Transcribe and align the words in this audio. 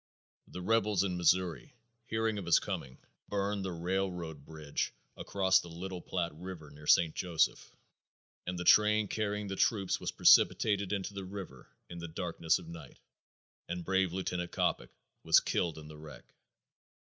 The 0.47 0.63
rebels 0.63 1.03
in 1.03 1.15
Missouri, 1.15 1.75
hearing 2.07 2.39
of 2.39 2.47
his 2.47 2.57
coming, 2.57 2.97
burned 3.29 3.63
the 3.63 3.71
railroad 3.71 4.43
bridge 4.43 4.91
across 5.15 5.59
the 5.59 5.67
Little 5.69 6.01
Platte 6.01 6.33
river 6.39 6.71
near 6.71 6.87
St. 6.87 7.13
Joseph, 7.13 7.75
and 8.47 8.57
the 8.57 8.63
train 8.63 9.07
carrying 9.07 9.45
the 9.47 9.55
troops 9.55 9.99
was 9.99 10.11
precipitated 10.11 10.91
into 10.91 11.13
the 11.13 11.23
river 11.23 11.67
in 11.87 11.99
the 11.99 12.07
darkness 12.07 12.57
of 12.57 12.67
night 12.67 12.97
and 13.69 13.85
brave 13.85 14.11
Lieutenant 14.11 14.51
Coppock 14.51 14.89
was 15.23 15.39
killed 15.39 15.77
in 15.77 15.87
the 15.87 15.99
wreck." 15.99 16.33